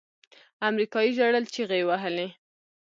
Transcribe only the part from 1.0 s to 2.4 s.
ژړل چيغې يې وهلې.